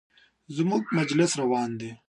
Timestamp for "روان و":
1.41-1.81